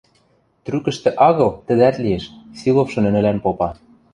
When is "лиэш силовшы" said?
2.03-2.99